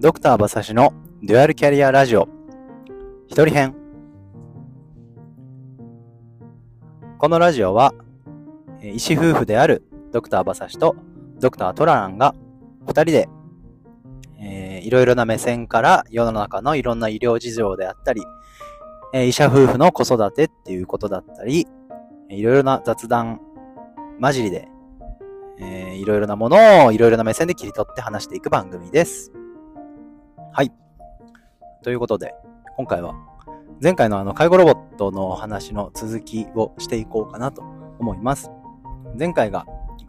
[0.00, 0.92] ドクター馬刺しの
[1.24, 2.28] デュアルキャリアラジオ
[3.26, 3.74] 一人編
[7.18, 7.92] このラジオは
[8.80, 9.82] 医師夫婦である
[10.12, 10.94] ドクター馬刺しと
[11.40, 12.36] ドクタートラランが
[12.86, 13.28] 二人で、
[14.38, 18.22] えーいろいろな目線から世の中のいろんな医療事情であったり、
[19.12, 21.66] えー医者夫婦の子育てっていうことだったり、
[22.30, 23.40] いろいろな雑談
[24.20, 24.68] 混じりで、
[25.58, 29.32] えーいろいろなものをいろいろな目線で切り取って話していく番組です。
[30.58, 30.72] はい。
[31.84, 32.34] ということで、
[32.76, 33.14] 今回は
[33.80, 37.62] 前回のあの介護ロボットの話の続きをしていこうかなと
[38.00, 38.50] 思います。
[39.16, 39.66] 前回が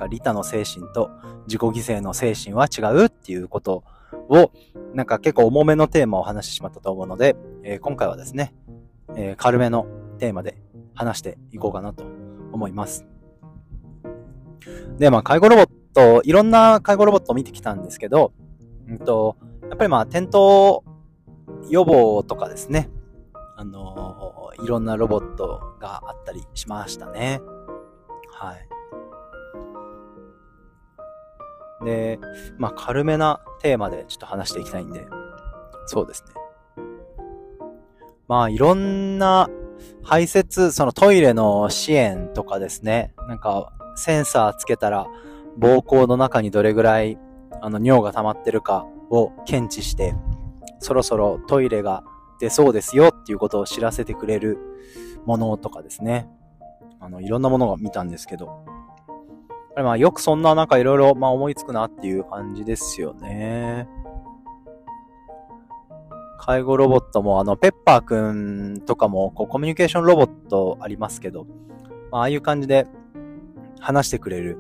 [0.10, 1.12] リタの精神と
[1.46, 3.84] 自己犠牲の精神は違うっていうこと
[4.28, 4.52] を
[4.96, 8.56] なんか結構重めのテーマを話してしまったと思うので、えー今回はですね、
[9.16, 9.86] えー軽めの
[10.18, 10.58] テーマで
[10.96, 12.06] 話していこうかなと
[12.52, 13.06] 思います。
[14.98, 18.34] で、まあ介護ロボット、いろんな介護ロボットを見てきたんですけど、
[18.88, 19.38] うんと、
[19.70, 20.40] やっぱりまあ転倒
[21.70, 22.90] 予防とかですね、
[23.56, 27.42] あのーいろんなロボットがあったりしましたね。
[28.32, 28.56] は
[31.82, 31.86] い。
[31.86, 32.20] で、
[32.58, 35.08] まあ軽めなテーマでちょっと話していきたいんで、
[35.86, 36.34] そうですね。
[38.28, 39.50] まあいろんな
[40.04, 45.08] 排泄、そのトイレの支援とかですね、なんかセンサーつけたら
[45.58, 47.18] 膀胱の中にどれぐらい
[47.62, 50.16] あの尿が溜まってるかを検知して、
[50.80, 52.04] そろそろトイレが
[52.40, 54.58] 出そうですよっていうことを知らせてくれる
[55.26, 56.30] ものとかですね。
[57.00, 58.66] あの、いろんなものが見たんですけど。
[59.76, 63.88] まあよくそんななんかいろいろまあ思いつくなっていう感じですよね。
[66.38, 71.46] 介護ロボットもあの、ペッパーくんとかもこうコミュニケーションロボットありますけど、
[72.12, 72.88] まあああいう感じで
[73.80, 74.58] 話してくれる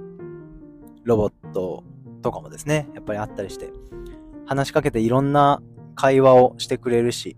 [1.03, 1.84] ロボット
[2.22, 3.72] とかもですね、やっぱりあったりして、
[4.50, 5.61] 話しかけていろんな
[5.94, 7.38] 会話をしてくれるし、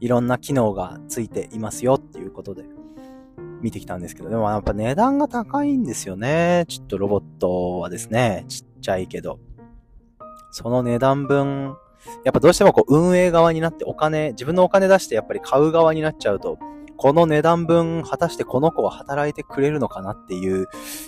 [0.00, 2.64] いろんな機能がついていますよっていうことで
[3.62, 6.66] 見てきたんですけど、でもやっぱ値段が高いんですよね。
[6.68, 9.38] ちょっとロボットはですね、ちっちゃいけど。
[10.50, 11.74] その値段分、
[12.22, 16.58] やっぱどうしてもこう運営側になってお金、自分のお金出してやっぱり買う側になっちゃうと、
[16.98, 20.66] この値段分果たしてこの子は働いてくれるのかなっていう、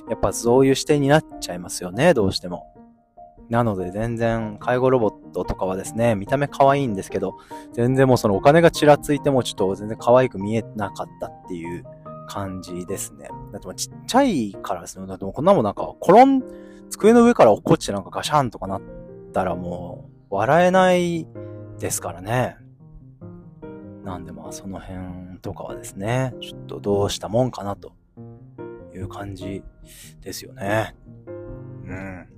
[0.09, 2.74] やっぱそういう視点になっちゃいますよね、どうしても。
[3.49, 7.37] なので全然介護ロボットとかはですね、見た目可愛いんですけど、
[7.73, 11.85] 全然もうそのお金がちらついてもちょっと全然可愛く見えなかったっていう
[12.27, 13.29] 感じですね。
[13.53, 15.07] だってもうちっちゃいからですね。
[15.07, 16.43] だってもうこんなもんなんか転ん、
[16.91, 18.83] 机の上から落っこちてなんかガシャンとかなっ
[19.33, 21.27] たらもう笑えない
[21.79, 22.57] ですからね。
[24.05, 27.93] なんでまあその辺とかはですね、ちょっとどうしたもんかなと
[28.95, 29.63] いう感じ
[30.21, 30.95] ですよね。
[31.27, 32.34] うん。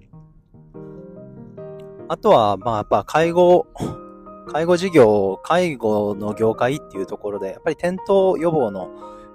[2.08, 3.66] あとは、まあやっぱ介護、
[4.52, 8.90] 介護事業、介護の業界っていうところで、やっぱり転倒予防の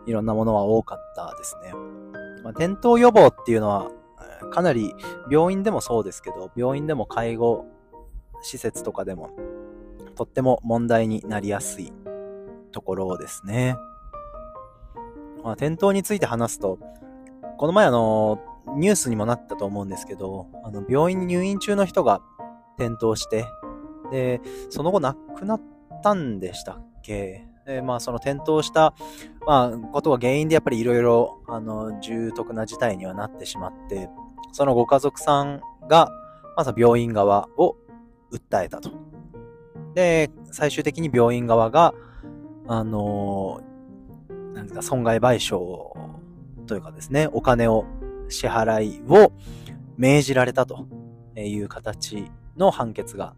[0.06, 1.74] いろんなものは多かったですね。
[2.44, 3.92] まあ、転倒予防っていうのは、
[4.52, 4.96] かなり
[5.30, 7.66] 病院でもそうですけど、病院でも介護
[8.42, 9.32] 施設とかでも、
[10.16, 11.94] とっても問題になりやすい
[12.72, 13.76] ところですね。
[15.44, 16.80] まあ、転倒について話すと、
[17.58, 18.40] この前あの、
[18.76, 22.22] ニュースにもなったと思うんですけど、あの、病院に入院中の人が
[22.78, 23.46] 転倒して、
[24.12, 25.62] で、その後亡くなっ
[26.04, 27.46] たんでしたっけ？
[27.66, 28.94] で、まあその転倒した、
[29.46, 34.10] まあ、ことが原因でやっぱりいろいろ、あの、重篤な事態にはなってしまって、
[34.52, 36.10] そのご家族さんが、
[36.58, 37.78] まず病院側を
[38.32, 38.90] 訴えたと。
[39.94, 41.94] で、最終的に病院側が、
[42.68, 43.62] あの、
[44.54, 45.94] なんですか、損害賠償
[46.66, 47.86] というかですね、お金を
[48.28, 49.32] 支払いを
[49.98, 50.88] 命じられたと
[51.36, 53.36] いう形の判決が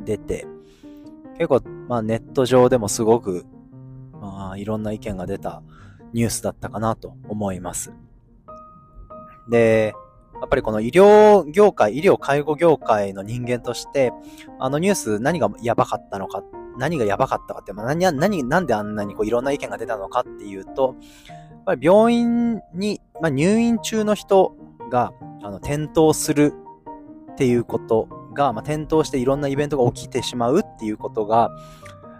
[0.00, 0.46] 出て、
[1.34, 3.44] 結構、まあネット上でもすごく、
[4.12, 5.62] まあいろんな意見が出た
[6.12, 7.92] ニュースだったかなと思います。
[9.48, 9.94] で、
[10.40, 14.12] やっぱりこの医療業界、医療介護業界の人間として、
[14.58, 16.42] あのニュース何がやばかったのか、
[16.78, 20.94] 何がやばかったかって、まあ、何、何、なんであんなにこういろんな意見が出たのかっていうと、
[21.28, 24.56] やっぱり病院に、まあ、入院中の人
[24.90, 25.12] が、
[25.42, 26.54] あの、転倒する
[27.32, 28.08] っていうこと
[28.40, 31.50] が、まあ、転倒していろんなイベントが起きてしまうっていうことが、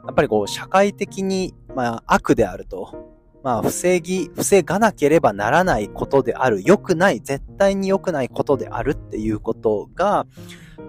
[0.07, 3.11] やっぱりこう、社会的に、まあ、悪であると。
[3.43, 6.63] まあ、防ぎ、防がなければならないことである。
[6.63, 10.27] 良くない、絶対に良くないことであるっていうことが、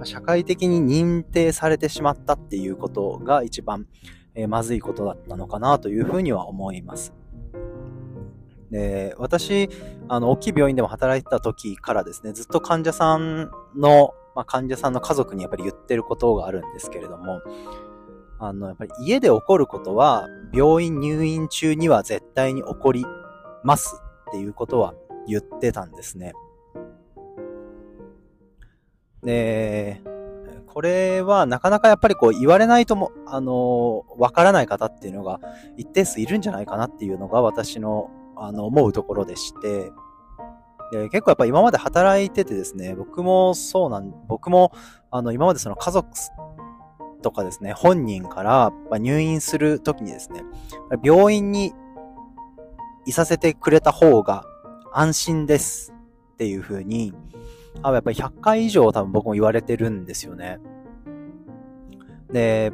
[0.04, 3.88] 社会的に認定されてしまったっていうことが一番、
[4.36, 7.14] えーまずいことだったのかなというふうには思います。
[8.70, 9.70] で、私、
[10.08, 17.42] あの、大きい病院でも働いてた時からですね、ずっと患者さんの、まあ、患者さんの家族にやっぱり言ってることがあるんですけれども、
[18.40, 23.06] あの、やっぱり家で起こることは、病院入院中には絶対に起こり
[23.64, 24.96] ますっていうことは
[25.28, 26.34] 言ってたんですね。
[29.24, 30.02] で、
[30.66, 35.40] これはなかなかやっぱりこう言われないとも、あの、わからない方っていうのが
[35.78, 39.92] 一定数いるんじゃないかなっていうのが私の、あの、思うところでして、
[40.92, 44.74] で、結構やっぱ今まで働いててですね、僕もそうなん、僕も、
[45.10, 46.10] あの、今までその家族
[47.22, 50.44] とかですね、本人から入院するときにですね、
[51.04, 51.74] 病院に
[53.06, 54.44] いさせてくれた方が
[54.94, 55.94] 安心です
[56.34, 57.14] っていう風に、
[57.84, 60.60] あやっぱり100回以上多分僕も言われてるんですよね。
[62.32, 62.72] で、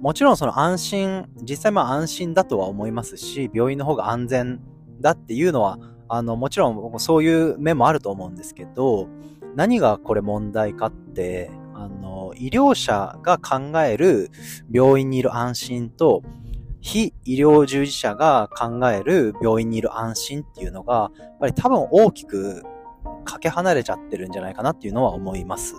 [0.00, 4.60] もちろんその安心、実際まあ安心だとは思いますし、病院の方が安全
[5.00, 5.78] だっていうのは、
[6.10, 9.08] あの、もちろんそういう面もあると思うんですけど、
[9.54, 14.30] 何がこれ問題かって、あの、医療者が考える
[14.70, 16.22] 病院にいる安心と、
[16.80, 22.64] 非医療従事者が考える病院にいる安心っていうのが、やっぱり多分大きく
[23.24, 25.74] かけ離れちゃってるんじゃないかなっていうのは思います。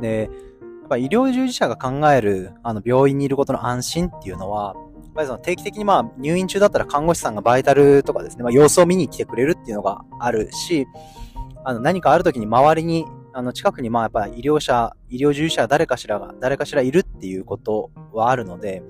[0.00, 4.74] で、やっぱ医療従事者が考えるあの病院にいることの安心っていうのは、
[5.16, 10.86] ぱりその定期的にまあ入院中だったら看護師さんがバイタルとかですね、まあ、様子を見に来てくれるっていうのがあるし、
[11.64, 18.82] あの何かある時に周りに、あの近くにまあやっぱり医療者、医療従事者誰かしらが、誰かしらいるっていうことはあるので、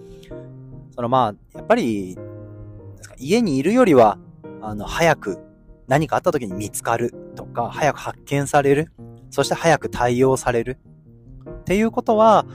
[0.95, 2.19] そのまあ、やっぱり、
[3.19, 4.19] 家にいるよりは、
[4.61, 5.39] あの、早く
[5.87, 8.93] 何かあった時に見つかるとか、早く発見される、
[9.31, 10.79] そして早く対応される
[11.49, 12.47] っていうことは、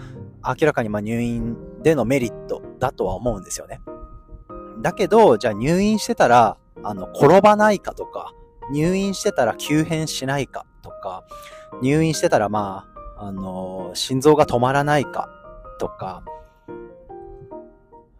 [0.45, 3.80] 明らかにま入院でのメリットだとは思うんですよね。
[4.81, 8.33] だけど、じゃあ入院してたら、あの、転ばないかとか、
[8.74, 11.24] 入院してたら急変しないかとか、
[11.81, 12.88] 入院してたらま
[13.18, 15.30] あ、あの、心臓が止まらないか
[15.80, 16.24] とか、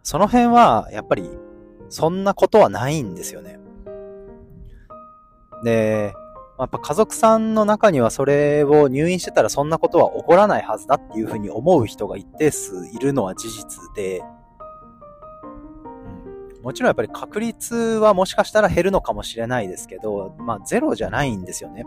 [0.04, 1.28] その辺は、やっぱり、
[1.88, 3.58] そんなことはないんですよね。
[5.64, 6.14] で、
[6.58, 14.22] やっぱ家族さんの中にはそれを入院してたらそんなことは起こらないはずだっていうふうに思う人が一定数いるのは事実で、
[16.62, 21.84] もちろんやっぱり確率はもしかしたら減るのかもしれないですけど、まあゼロじゃないんですよね。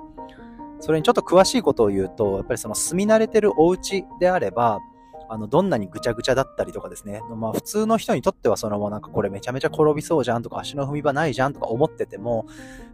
[0.79, 4.79] それにちょっと詳しいことを言うと、やっぱりその住み慣れてるお家であれば、
[5.27, 7.21] あの、どんなにぐちゃぐちゃだったりとかですね。
[7.35, 12.45] まあ、普通の人にとってはそのもうなんかこれめちゃめちゃ転びそうじゃんとか足の踏み場ないじゃんとか思ってても、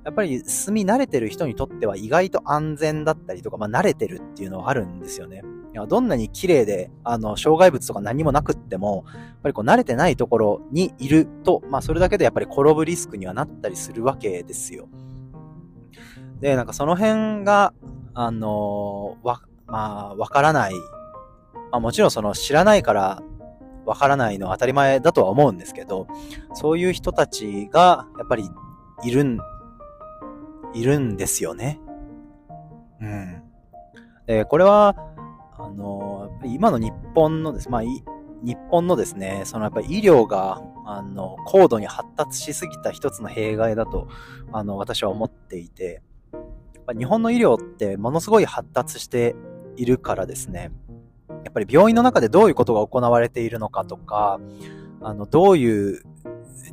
[0.06, 5.44] やっぱり住み慣れてる人にとっては意外と安全だったりとか、まあ、慣れてるっていうのはあるんですよね。
[5.74, 14.90] いやどんなに綺麗で、あの、障害物とか何もなくっても、やっぱりこう慣れてないところにいると、まあ、それだけでやっぱり転ぶリスクにはなったりするわけですよ。
[16.42, 17.74] で、なんかその辺が、
[18.14, 20.74] あのわ、まあ、わからない
[21.72, 23.24] まあ、もちろんその知らないから
[23.86, 26.08] わからないのは当たり前だとは思うんですけど、
[26.54, 28.48] そういう人たちがやっぱり
[29.04, 29.40] いるん、
[30.74, 31.80] いるんですよね。
[33.02, 33.44] うん。
[34.28, 34.96] で、これは、
[35.72, 44.08] あの、今の日本のです、まあ、日本のですね、そのやっぱり医療が、あの、高度に発達しすぎた一つの弊害だと、
[44.52, 46.02] あの、私は思っていて、
[46.98, 49.36] 日本の医療ってものすごい発達して
[49.78, 50.72] いるからですね、
[51.30, 54.40] やっぱり病院の中でどういうことが行われているのかとか、
[55.02, 56.04] あの、どういう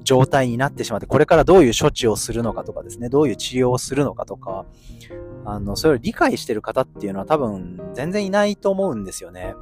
[0.04, 4.64] 状態になってしまって、これからどういう処置をするのかとかですね、どういう治療をするのかとか、
[5.44, 9.54] あの、それを理解してる方っていうのは多分全然いないと思うんですよね。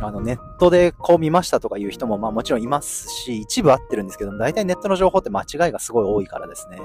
[0.00, 6.78] あの、ネットでこう見ましたとかいう人もまあもちろんいますし、一部合ってるんですけども、大体ネットの情報って間違いがすごい多いからですね。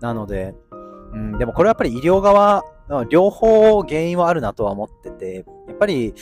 [0.00, 0.54] なので、
[1.12, 2.64] うん、でもこれはやっぱり医療側
[3.08, 6.12] 両方原因はあるなとは思ってて、やっぱり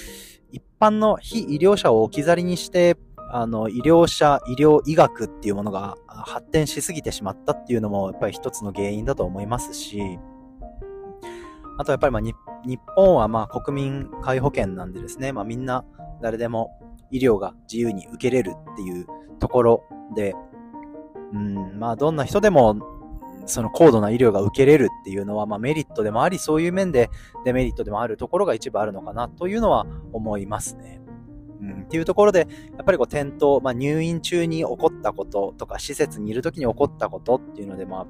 [0.53, 2.97] 一般の非医療者を置き去りにして、
[3.33, 10.19] あの、医療者、医療医学っていうものが発展しすぎてしまったっていうのも、やっぱり一つの原因だと思いますし、
[11.79, 12.35] あとやっぱりまあ日
[12.95, 15.85] 本はまあ国民皆保険なんでですね、まあみんな
[16.21, 16.71] 誰でも
[17.11, 19.07] 医療が自由に受けれるっていう
[19.39, 19.85] ところ
[20.15, 20.35] で、
[21.33, 22.77] うん、まあどんな人でも
[23.47, 27.11] その高度な医療が受けれるっていうのは、まあ、メリットでもあり、そういう面で
[27.45, 31.00] デメリットでもあるところが一部あるのかなというのは思いますね。
[31.61, 38.07] うん、っていうところで、やっぱりこう転倒、まあ、入院中に起こったこととか、施設にいる時に起こったことっていうので、まあ、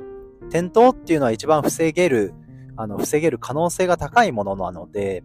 [0.49, 2.35] 転倒っていうのは一番防げる、
[2.77, 5.25] あの、防げる可能性が高いものなので、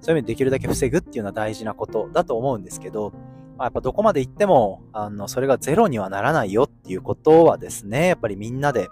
[0.00, 3.12] そういう意味でできるだけ防ぐっていうのは大事なことだと思うんですけど、
[3.56, 8.88] まあ、やっぱどこまで行っても、あの、それがゼロにはならないよっていうことはですね、やっぱりみんなで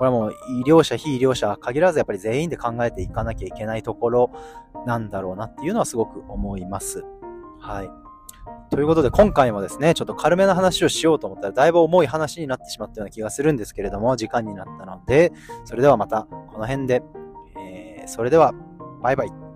[0.00, 4.30] これはもう医療者、非医療者限らずやっぱり全員で考えていかなきゃいけないところ
[4.86, 7.04] なんだろうなっていうのはすごく思います。
[7.60, 7.90] はい。
[8.70, 15.32] ということで今回もですね、ちょっと軽めな話をしようと思ったらだいぶ重い話になってしまったような気がするんですけれども、時間になったので、
[15.64, 17.02] それではまたこの辺で、
[17.58, 18.54] えー、それでは
[19.02, 19.49] バイバイ。